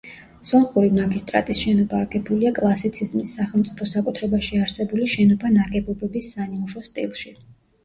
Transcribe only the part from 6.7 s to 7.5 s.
სტილში“.